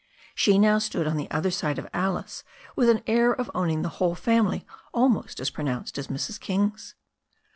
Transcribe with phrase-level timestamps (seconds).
[0.33, 2.43] She now stood on the other side of Alice
[2.75, 6.39] with an air of owning the whole family almost as pronounced as Mrs.
[6.39, 6.95] King's.